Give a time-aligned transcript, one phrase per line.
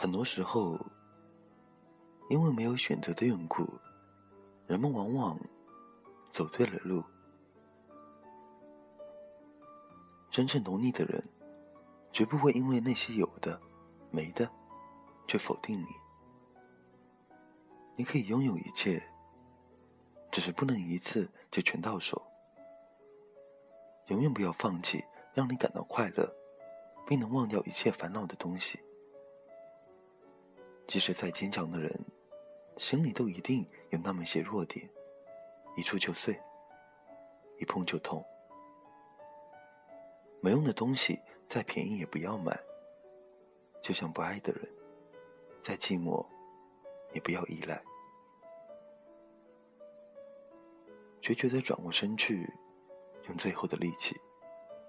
[0.00, 0.80] 很多时候，
[2.30, 3.68] 因为没有选择的缘故，
[4.66, 5.38] 人们往往
[6.30, 7.04] 走对了路。
[10.30, 11.22] 真正懂你的人，
[12.14, 13.60] 绝不会因为那些有的、
[14.10, 14.50] 没的，
[15.28, 15.86] 却否定你。
[17.94, 19.06] 你可以拥有一切，
[20.30, 22.26] 只是不能一次就全到手。
[24.06, 26.34] 永远不要放弃让你感到快乐，
[27.06, 28.80] 并能忘掉一切烦恼的东西。
[30.90, 32.04] 即使再坚强的人，
[32.76, 34.90] 心里都一定有那么一些弱点，
[35.76, 36.36] 一触就碎，
[37.60, 38.20] 一碰就痛。
[40.40, 42.60] 没用的东西再便宜也不要买，
[43.80, 44.68] 就像不爱的人，
[45.62, 46.26] 再寂寞
[47.12, 47.80] 也不要依赖。
[51.22, 52.52] 决绝的转过身去，
[53.28, 54.20] 用最后的力气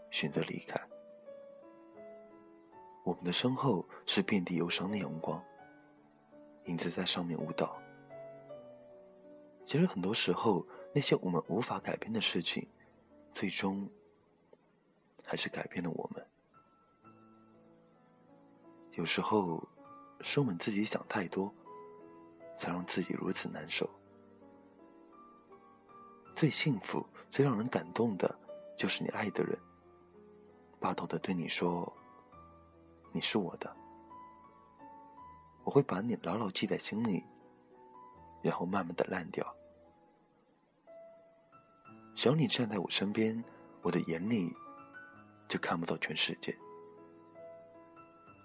[0.09, 0.81] 选择离开。
[3.03, 5.39] 我们的身后是遍地忧伤的阳光，
[6.71, 7.77] 影子在上面舞蹈。
[9.65, 12.67] 其实很多时候，那些我们无法改变的事情，
[13.31, 13.87] 最终。
[15.23, 16.27] 还是改变了我们。
[18.93, 19.65] 有时候，
[20.19, 21.53] 是我们自己想太多，
[22.57, 23.89] 才让自己如此难受。
[26.35, 28.37] 最幸福、最让人感动的，
[28.75, 29.57] 就是你爱的人，
[30.81, 31.89] 霸道的对你说
[33.13, 33.73] ：“你是我的，
[35.63, 37.23] 我会把你牢牢记在心里，
[38.41, 39.55] 然后慢慢的烂掉。
[42.13, 43.43] 只要你站在我身边，
[43.81, 44.53] 我的眼里。”
[45.51, 46.57] 就看不到全世界。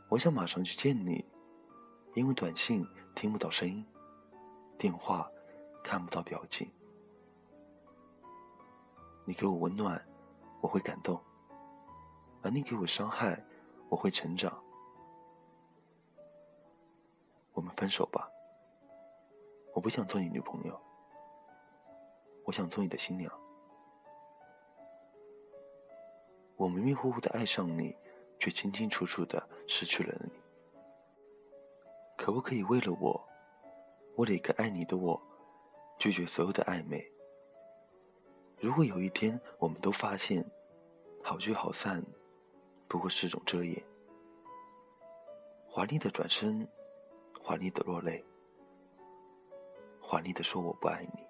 [0.08, 1.24] 我想马上去见你，
[2.14, 3.86] 因为短信听不到声音，
[4.76, 5.30] 电话
[5.84, 6.68] 看不到表情。
[9.24, 10.04] 你给我温暖，
[10.60, 11.16] 我会感动；
[12.42, 13.40] 而你给我伤害，
[13.88, 14.52] 我会成长。
[17.66, 18.30] 们分手吧。
[19.74, 20.80] 我不想做你女朋友，
[22.44, 23.30] 我想做你的新娘。
[26.56, 27.94] 我迷迷糊糊的爱上你，
[28.38, 30.30] 却清清楚楚的失去了你。
[32.16, 33.28] 可不可以为了我，
[34.16, 35.20] 为了一个爱你的我，
[35.98, 37.04] 拒绝所有的暧昧？
[38.58, 40.42] 如果有一天我们都发现，
[41.22, 42.02] 好聚好散，
[42.88, 43.84] 不过是种遮掩。
[45.68, 46.66] 华丽的转身，
[47.46, 48.24] 华丽的落泪，
[50.00, 51.24] 华丽的说我不爱你。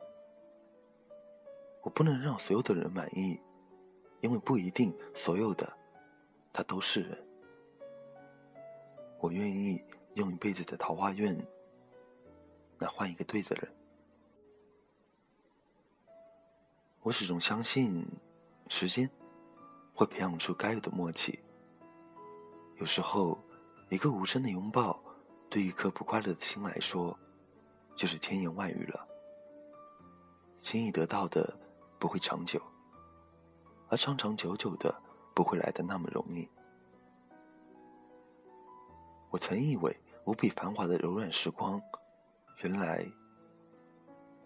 [1.82, 3.38] 我不能让所有的人满意。
[4.22, 5.70] 因为不一定所有的
[6.54, 7.28] 他都是人，
[9.20, 9.84] 我愿意
[10.14, 11.38] 用一辈子的桃花运
[12.78, 13.70] 来换一个对的人。
[17.02, 18.08] 我始终相信，
[18.68, 19.08] 时间
[19.92, 21.38] 会培养出该有的默契。
[22.76, 23.38] 有时候，
[23.90, 24.98] 一个无声的拥抱，
[25.48, 27.18] 对一颗不快乐的心来说，
[27.94, 29.06] 就是千言万语了。
[30.58, 31.58] 轻易得到的
[31.98, 32.60] 不会长久。
[33.88, 34.92] 而长长久久的
[35.32, 36.48] 不会来的那么容易。
[39.30, 41.80] 我曾以为无比繁华的柔软时光，
[42.62, 43.06] 原来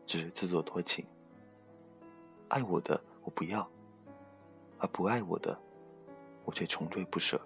[0.05, 1.07] 只是自作多情。
[2.49, 3.67] 爱我的我不要，
[4.79, 5.59] 而不爱我的，
[6.45, 7.41] 我却穷追不舍。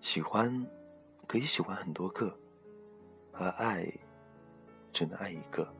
[0.00, 0.66] 喜欢
[1.26, 2.38] 可以喜欢很多个，
[3.32, 3.92] 而爱
[4.92, 5.72] 只能爱一个。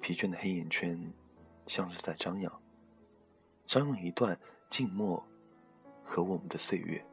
[0.00, 1.12] 疲倦的黑眼圈，
[1.66, 2.62] 像是在张扬。
[3.66, 4.38] 张扬一段
[4.68, 5.24] 静默
[6.04, 7.04] 和我们的岁月，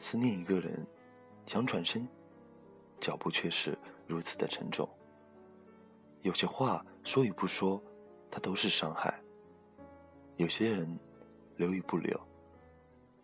[0.00, 0.86] 思念一个人，
[1.46, 2.06] 想转身，
[3.00, 4.88] 脚步却是如此的沉重。
[6.22, 7.82] 有些话说与不说，
[8.30, 9.12] 它都是伤害；
[10.36, 10.98] 有些人
[11.56, 12.20] 留与不留，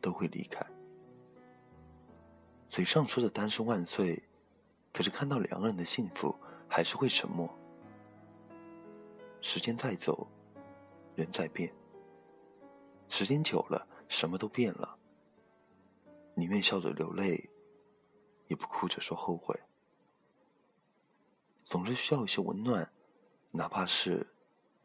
[0.01, 0.65] 都会离开。
[2.75, 4.21] 嘴上说着单身万岁，
[4.93, 6.35] 可是看到两个人的幸福，
[6.69, 7.49] 还是会沉默。
[9.41, 10.26] 时间在走。
[11.15, 11.73] 人在变，
[13.09, 14.99] 时间久了，什么都变了。
[16.35, 17.49] 宁愿笑着流泪，
[18.49, 19.56] 也不哭着说后悔。
[21.62, 22.93] 总是需要一些温暖，
[23.53, 24.27] 哪怕是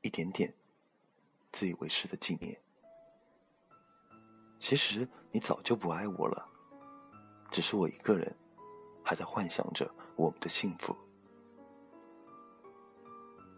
[0.02, 0.54] 一点点
[1.52, 2.62] 自以为是的纪念。
[4.60, 6.48] 其实你早就不爱我了，
[7.52, 8.36] 只是我一个人
[9.04, 10.96] 还在幻想着我们的幸福。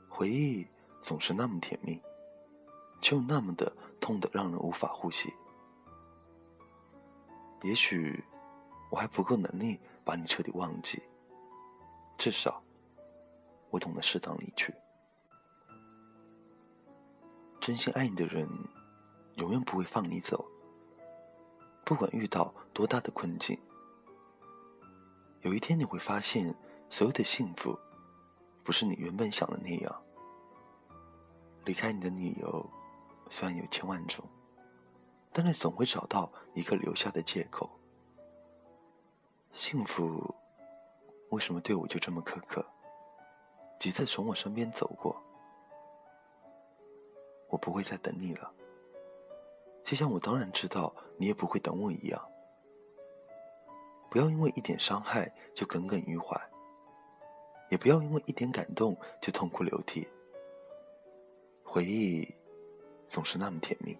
[0.08, 0.68] 回忆
[1.02, 2.02] 总是那么甜蜜。
[3.02, 5.34] 却又那么的痛得让人无法呼吸。
[7.64, 8.24] 也许
[8.92, 11.02] 我还不够能力把你彻底忘记，
[12.16, 12.62] 至少
[13.72, 14.72] 我懂得适当离去。
[17.60, 18.48] 真心爱你的人，
[19.38, 20.46] 永远不会放你走。
[21.84, 23.60] 不管遇到多大的困境，
[25.42, 26.54] 有一天你会发现，
[26.90, 27.78] 所有的幸福，
[28.64, 30.04] 不是你原本想的那样。
[31.66, 32.70] 离开你的理由，
[33.30, 34.24] 虽然有千万种，
[35.32, 37.70] 但是总会找到一个留下的借口。
[39.54, 40.34] 幸福，
[41.30, 42.64] 为什么对我就这么苛刻？
[43.80, 45.20] 几次从我身边走过，
[47.50, 48.54] 我不会再等你了。
[49.84, 52.31] 就像我当然知道你也不会等我一样。
[54.12, 56.38] 不要因为一点伤害就耿耿于怀，
[57.70, 60.06] 也不要因为一点感动就痛哭流涕。
[61.64, 62.28] 回忆
[63.08, 63.98] 总是那么甜蜜，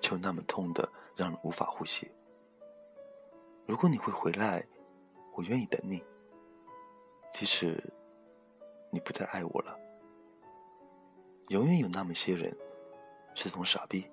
[0.00, 2.10] 就那么痛的让人无法呼吸。
[3.64, 4.66] 如果你会回来，
[5.34, 6.02] 我愿意等你。
[7.30, 7.80] 即使
[8.90, 9.78] 你不再爱我了，
[11.46, 12.52] 永远有那么些人
[13.36, 14.04] 是从傻逼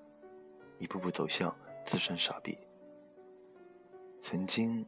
[0.78, 1.52] 一步步走向
[1.84, 2.56] 自身傻逼。
[4.22, 4.86] 曾经，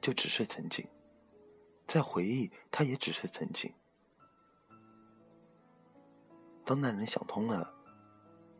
[0.00, 0.86] 就只是曾经，
[1.86, 3.72] 在回忆，它也只是曾经。
[6.64, 7.72] 当男人想通了，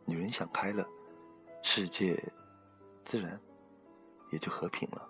[0.05, 0.87] 女人想开了，
[1.61, 2.21] 世界
[3.03, 3.39] 自然
[4.31, 5.07] 也就和平了。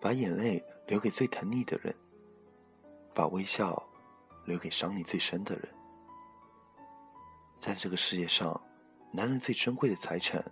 [0.00, 1.94] 把眼泪留给最疼你的人，
[3.14, 3.82] 把微笑
[4.44, 5.74] 留给伤你最深的人。
[7.58, 8.60] 在这个世界上，
[9.12, 10.44] 男人最珍贵的财产，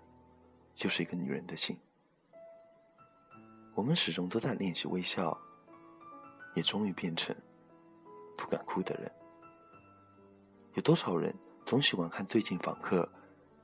[0.74, 1.78] 就是一个女人的心。
[3.76, 5.38] 我们始终都在练习微笑，
[6.54, 7.36] 也终于变成
[8.34, 9.12] 不敢哭的人。
[10.72, 11.36] 有多少人
[11.66, 13.02] 总喜欢看《最近访客》，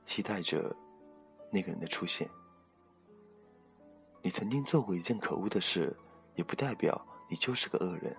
[0.05, 0.73] 期待着
[1.51, 2.29] 那个人的出现？
[4.21, 5.97] 你曾经做过一件可恶的事，
[6.35, 8.15] 也不代表你就是个恶人。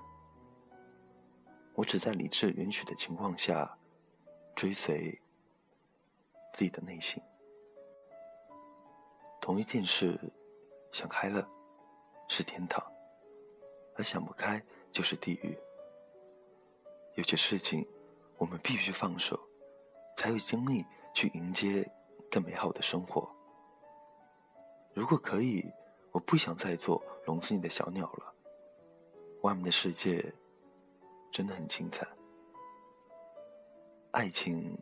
[1.74, 3.78] 我只在理智允许的情况下，
[4.56, 5.16] 追随
[6.52, 7.22] 自己的内心。
[9.40, 10.18] 同一件事，
[10.90, 11.48] 想开了。
[12.28, 12.84] 是天堂，
[13.96, 15.58] 而想不开就是地狱。
[17.14, 17.86] 有些事情，
[18.38, 19.38] 我们必须放手，
[20.16, 20.84] 才有精力
[21.14, 21.88] 去迎接
[22.30, 23.28] 更美好的生活。
[24.92, 25.64] 如果可以，
[26.12, 28.34] 我不想再做笼子里的小鸟了。
[29.42, 30.32] 外面的世界
[31.30, 32.06] 真的很精彩。
[34.12, 34.76] 爱情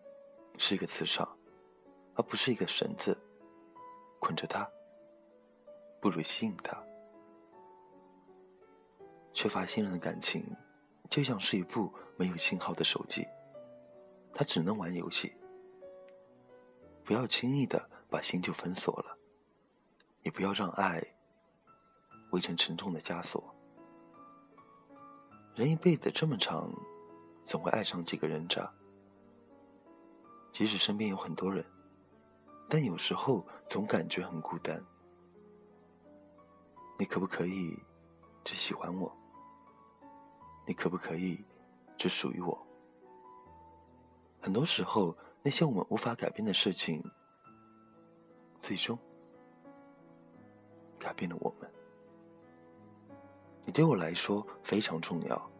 [0.58, 1.36] 是一个磁场，
[2.14, 3.18] 而不是一个绳子，
[4.20, 4.70] 捆着它，
[6.00, 6.76] 不如吸引它。
[9.32, 10.44] 缺乏信任的感情，
[11.08, 13.26] 就像是一部没有信号的手机，
[14.32, 15.32] 它只能玩游戏。
[17.04, 19.18] 不要轻易的把心就封锁了，
[20.22, 21.02] 也不要让爱
[22.30, 23.54] 围成沉重的枷锁。
[25.54, 26.72] 人一辈子这么长，
[27.44, 28.72] 总会爱上几个人渣。
[30.52, 31.64] 即使身边有很多人，
[32.68, 34.84] 但有时候总感觉很孤单。
[36.98, 37.76] 你可不可以
[38.44, 39.14] 只喜欢我？
[40.66, 41.44] 你可不可以
[41.96, 42.66] 只属于我？
[44.40, 47.02] 很多时候，那些我们无法改变的事情，
[48.60, 48.98] 最终
[50.98, 51.70] 改变了我们。
[53.64, 55.50] 你对我来说非常重要，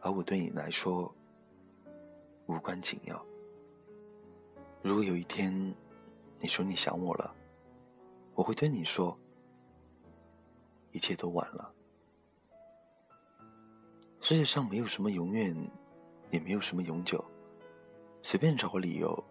[0.00, 1.14] 而我对你来说
[2.46, 3.24] 无关紧要。
[4.82, 5.52] 如果有一天
[6.40, 7.34] 你说你想我了，
[8.34, 9.16] 我会对你说，
[10.90, 11.72] 一切都晚了。
[14.28, 15.56] 世界上没有什么永远，
[16.30, 17.24] 也没有什么永久。
[18.20, 19.24] 随便找个理由，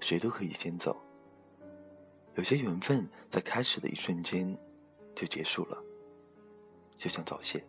[0.00, 0.98] 谁都可以先走。
[2.34, 4.58] 有些缘分在开始的一瞬间
[5.14, 5.76] 就结束了，
[6.96, 7.62] 就像早泄。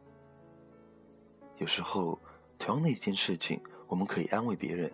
[1.57, 2.17] 有时候，
[2.57, 4.89] 同样的一件事情，我们可以安慰别人，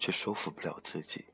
[0.00, 1.26] 却说服不了自己。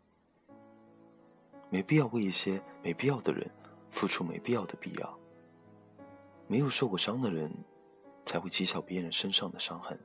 [1.71, 3.51] 没必要为一些没必要的人
[3.91, 5.19] 付出没必要的必要。
[6.47, 7.51] 没有受过伤的人。
[8.27, 9.99] 才会讥笑别人身上的伤痕。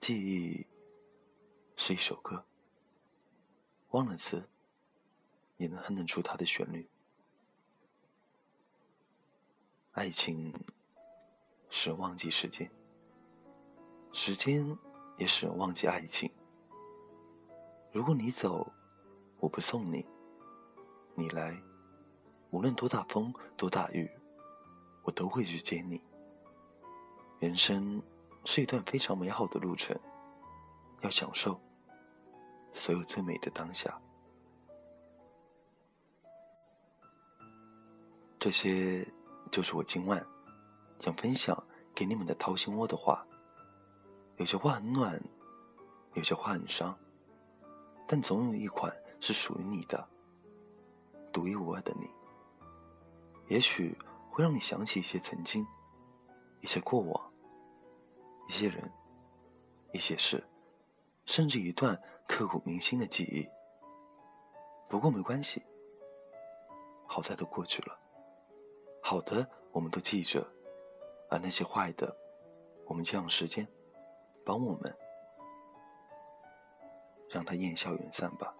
[0.00, 0.66] 记忆
[1.76, 2.44] 是一首歌，
[3.90, 4.48] 忘了词，
[5.56, 6.88] 也能哼得出它的旋律。
[9.92, 10.52] 爱情
[11.68, 12.70] 使人忘记时间，
[14.12, 14.76] 时间
[15.16, 16.30] 也使人忘记爱情。
[17.92, 18.72] 如果你走，
[19.38, 20.04] 我不送你；
[21.14, 21.62] 你来，
[22.50, 24.10] 无论多大风多大雨。
[25.10, 26.00] 我都会去接你。
[27.40, 28.00] 人生
[28.44, 29.98] 是一段非常美好的路程，
[31.00, 31.60] 要享受
[32.72, 34.00] 所有最美的当下。
[38.38, 39.04] 这些
[39.50, 40.24] 就是我今晚
[41.00, 41.60] 想分享
[41.92, 43.26] 给你们的掏心窝的话。
[44.36, 45.20] 有些话很暖，
[46.14, 46.96] 有些话很伤，
[48.06, 50.08] 但总有一款是属于你的，
[51.32, 52.08] 独一无二的你。
[53.48, 53.98] 也许
[54.40, 55.66] 会让你想起一些曾经，
[56.62, 57.32] 一些过往，
[58.48, 58.90] 一些人，
[59.92, 60.42] 一些事，
[61.26, 63.46] 甚至一段刻骨铭心的记忆。
[64.88, 65.62] 不过没关系，
[67.06, 68.00] 好在都过去了。
[69.02, 70.42] 好的，我们都记着，
[71.28, 72.16] 而那些坏的，
[72.86, 73.68] 我们就让时间
[74.42, 74.96] 帮我们，
[77.28, 78.54] 让它烟消云散吧。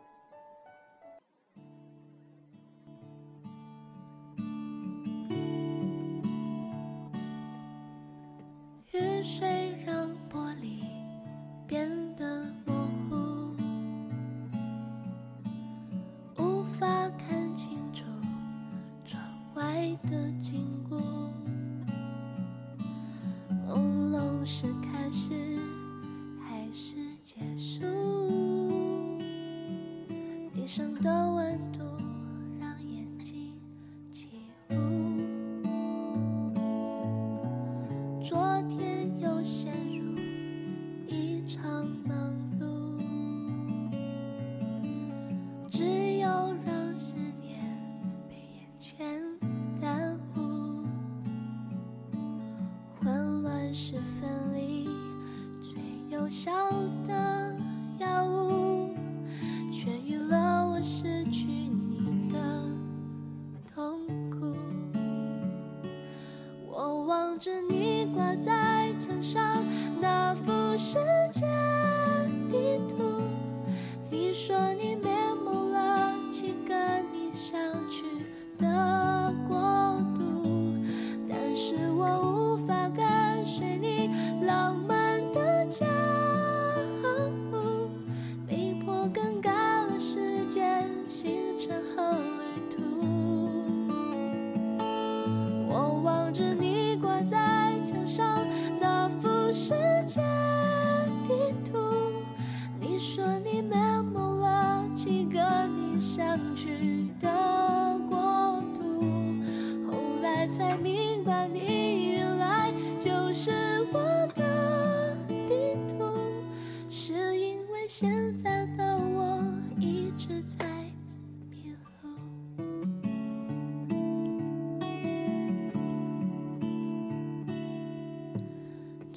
[19.61, 20.97] 爱的禁锢，
[23.69, 25.35] 朦胧是开始
[26.43, 27.85] 还是结束？
[30.55, 31.10] 闭上灯。
[56.30, 56.52] 笑
[57.08, 57.20] 的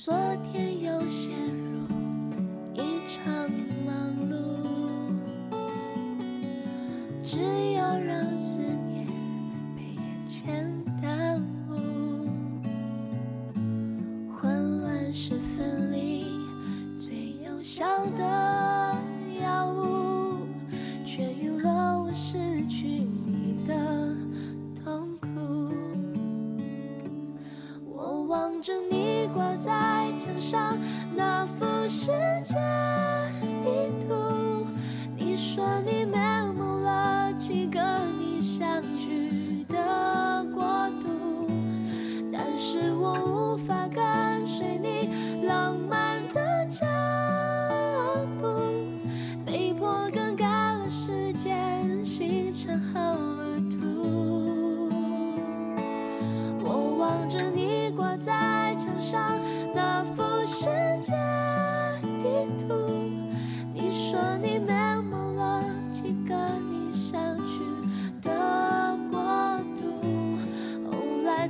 [0.04, 0.14] 昨
[0.52, 1.53] 天有些。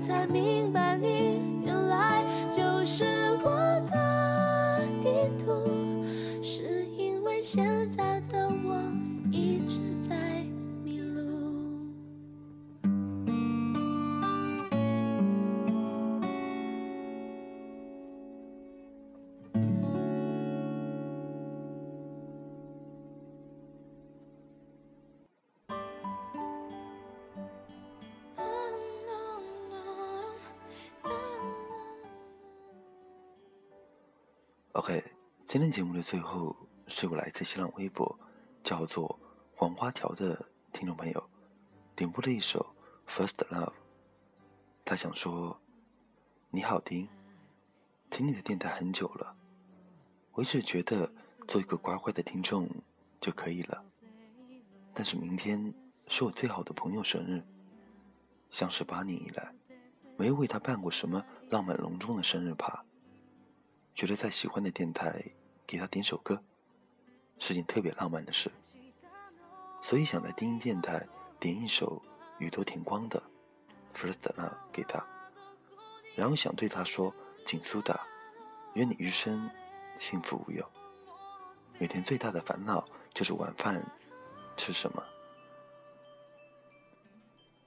[0.06, 1.13] 才明白你
[34.74, 35.04] OK，
[35.46, 36.56] 今天节目的最后
[36.88, 38.18] 是我来自新浪微博，
[38.64, 39.20] 叫做
[39.56, 41.30] 黄花条的听众朋友
[41.96, 42.76] 点播的一首
[43.12, 43.68] 《First Love》。
[44.84, 45.62] 他想说
[46.50, 47.08] ：“你好，听，
[48.10, 49.36] 听你的电台很久了，
[50.32, 51.14] 我一直觉得
[51.48, 52.68] 做一个乖乖的听众
[53.22, 53.86] 就可以了。
[54.92, 55.72] 但是明天
[56.08, 57.44] 是我最好的朋友生日，
[58.50, 59.54] 相识八年以来，
[60.18, 62.84] 没有为他办过什么浪漫隆重的生日趴。”
[63.96, 65.24] 觉得在喜欢的电台
[65.68, 66.42] 给他点首歌，
[67.40, 68.52] 是件特别浪漫的事，
[69.82, 71.08] 所以想在低音电台
[71.40, 72.02] 点一首
[72.40, 73.20] 宇多田光的
[73.94, 75.06] 《弗斯特纳给他，
[76.16, 77.14] 然后想对他说
[77.46, 78.00] ：“景苏达，
[78.74, 79.50] 愿你余生
[79.98, 80.66] 幸福无忧。
[81.78, 83.86] 每天最大的烦恼就是晚饭
[84.58, 85.04] 吃什么。”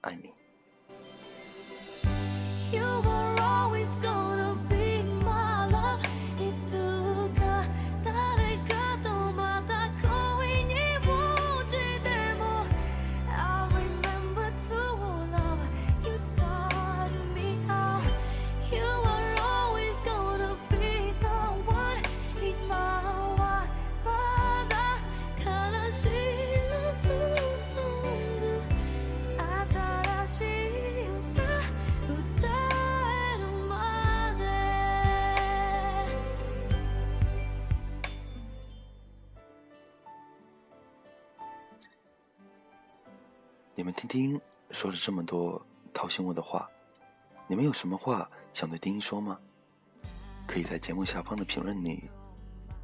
[0.03, 0.33] 爱你。
[2.73, 4.36] 你们
[44.07, 45.61] 听丁说了这么多
[45.93, 46.69] 掏心窝的话，
[47.49, 49.37] 你们有什么话想对丁说吗？
[50.47, 52.09] 可以在节目下方的评论里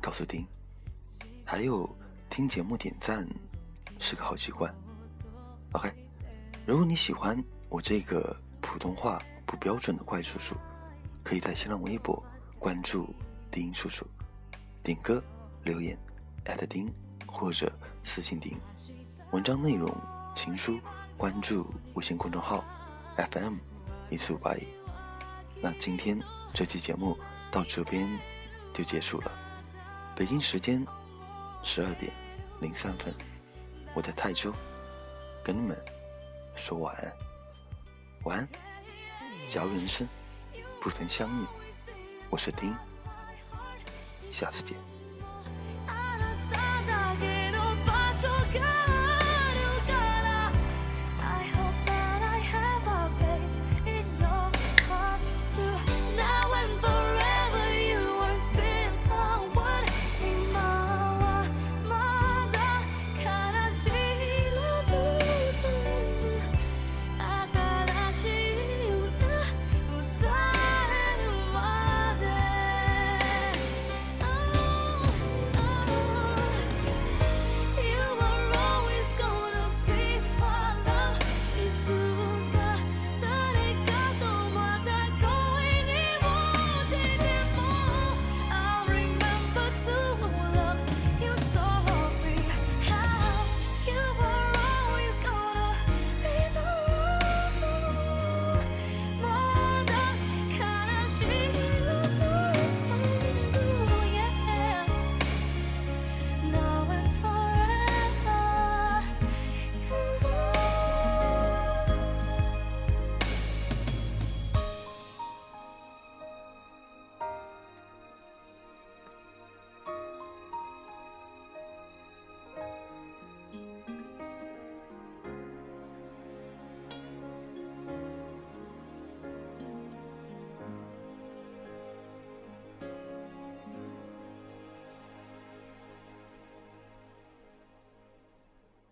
[0.01, 0.45] 告诉丁。
[1.45, 1.89] 还有，
[2.29, 3.25] 听节目点赞
[4.01, 4.75] 是个好习惯。
[5.73, 5.93] OK，
[6.67, 10.57] 如果你喜欢我这个普通话不标准的怪叔叔，
[11.23, 12.21] 可以在新浪微博
[12.59, 13.15] 关注
[13.49, 14.05] 丁叔叔，
[14.83, 15.23] 点歌
[15.63, 15.97] 留言
[16.47, 16.93] 艾特丁
[17.27, 18.59] 或者私信丁，
[19.31, 19.89] 文章内容。
[20.35, 20.81] 情书，
[21.23, 22.65] 关注微信公众号
[23.17, 23.55] FM
[24.11, 24.67] 一四五八一。
[25.63, 26.21] 那今天
[26.53, 27.17] 这期节目
[27.49, 28.09] 到这边
[28.73, 29.31] 就结束了。
[30.17, 30.85] 北京时间
[31.63, 32.13] 十二点
[32.61, 33.15] 零三分，
[33.95, 34.53] 我在泰州
[35.45, 35.79] 跟你们
[36.57, 37.13] 说晚安。
[38.25, 38.49] 晚安，
[39.47, 40.05] 假如人生
[40.81, 41.47] 不曾相遇，
[42.31, 42.75] 我是丁，
[44.33, 44.77] 下次见。